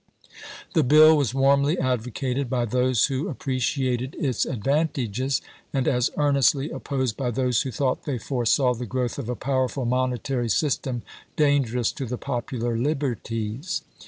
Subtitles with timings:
[0.73, 5.43] The bill was warmly advocated by those who ap preciated its advantages,
[5.73, 9.85] and as earnestly opposed by those who thought they foresaw the growth of a powerful
[9.85, 11.03] monetary system
[11.35, 13.83] dangerous to the pop ular liberties.